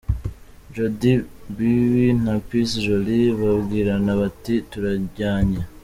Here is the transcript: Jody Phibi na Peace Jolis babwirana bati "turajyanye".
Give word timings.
Jody 0.73 1.13
Phibi 1.55 2.05
na 2.23 2.33
Peace 2.47 2.75
Jolis 2.85 3.35
babwirana 3.39 4.11
bati 4.21 4.55
"turajyanye". 4.69 5.61